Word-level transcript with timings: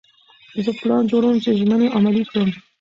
زه 0.63 0.71
پلان 0.79 1.03
جوړوم 1.11 1.35
چې 1.43 1.49
ژمنې 1.59 1.87
عملي 1.97 2.23
کړم. 2.29 2.49